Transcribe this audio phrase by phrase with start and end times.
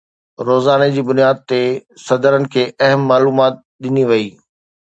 [0.47, 1.61] روزاني جي بنياد تي
[2.05, 4.27] صدرن کي اهم معلومات ڏني وئي